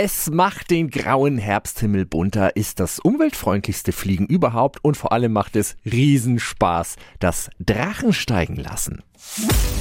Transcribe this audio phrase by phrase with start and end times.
[0.00, 5.56] Es macht den grauen Herbsthimmel bunter, ist das umweltfreundlichste Fliegen überhaupt und vor allem macht
[5.56, 9.02] es Riesenspaß, das Drachensteigen lassen.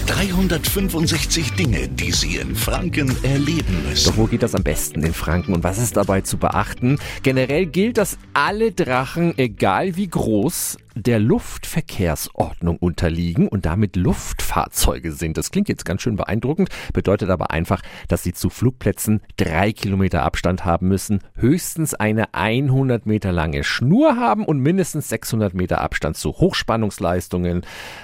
[0.07, 4.09] 365 Dinge, die Sie in Franken erleben müssen.
[4.09, 6.97] Doch wo geht das am besten in Franken und was ist dabei zu beachten?
[7.21, 15.37] Generell gilt, dass alle Drachen, egal wie groß, der Luftverkehrsordnung unterliegen und damit Luftfahrzeuge sind.
[15.37, 20.23] Das klingt jetzt ganz schön beeindruckend, bedeutet aber einfach, dass sie zu Flugplätzen drei Kilometer
[20.23, 26.17] Abstand haben müssen, höchstens eine 100 Meter lange Schnur haben und mindestens 600 Meter Abstand
[26.17, 27.61] zu Hochspannungsleistungen,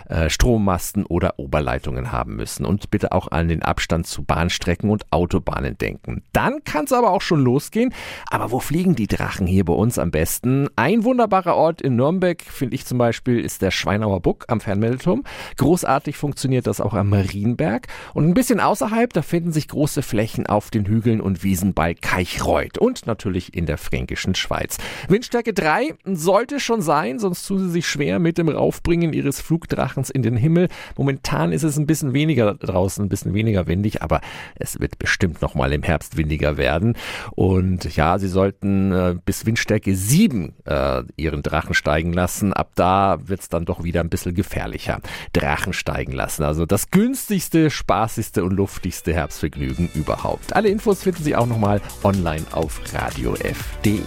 [0.07, 2.65] äh, Strommasten oder Oberleitungen haben müssen.
[2.65, 6.23] Und bitte auch an den Abstand zu Bahnstrecken und Autobahnen denken.
[6.34, 7.93] Dann kann es aber auch schon losgehen.
[8.29, 10.67] Aber wo fliegen die Drachen hier bei uns am besten?
[10.75, 15.23] Ein wunderbarer Ort in Nürnberg finde ich zum Beispiel ist der Schweinauer Buck am Fernmeldeturm.
[15.57, 17.87] Großartig funktioniert das auch am Marienberg.
[18.13, 21.93] Und ein bisschen außerhalb, da finden sich große Flächen auf den Hügeln und Wiesen bei
[21.93, 24.77] Kaichreuth und natürlich in der fränkischen Schweiz.
[25.07, 30.09] Windstärke 3 sollte schon sein, sonst tun sie sich schwer mit dem Raufbringen ihres Flugdrachens
[30.09, 30.68] in den Himmel.
[30.97, 34.21] Momentan ist es ein bisschen weniger draußen, ein bisschen weniger windig, aber
[34.55, 36.95] es wird bestimmt noch mal im Herbst windiger werden.
[37.31, 42.53] Und ja, sie sollten äh, bis Windstärke 7 äh, ihren Drachen steigen lassen.
[42.53, 44.99] Ab da wird es dann doch wieder ein bisschen gefährlicher.
[45.34, 46.43] Drachen steigen lassen.
[46.43, 50.55] Also das günstigste, spaßigste und luftigste Herbstvergnügen überhaupt.
[50.55, 54.02] Alle Infos finden Sie auch nochmal online auf radiof.de.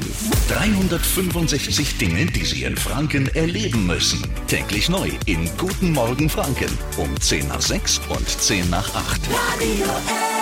[0.49, 4.23] 365 Dinge, die Sie in Franken erleben müssen.
[4.47, 9.21] Täglich neu in Guten Morgen Franken um 10 nach 6 und 10 nach 8.
[9.31, 10.36] Radio F.